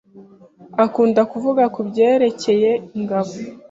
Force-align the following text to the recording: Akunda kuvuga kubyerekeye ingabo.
Akunda 0.85 1.21
kuvuga 1.31 1.63
kubyerekeye 1.75 2.71
ingabo. 2.97 3.31